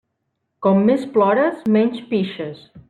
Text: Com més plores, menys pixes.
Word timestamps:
Com 0.67 0.81
més 0.89 1.05
plores, 1.19 1.61
menys 1.77 2.05
pixes. 2.15 2.69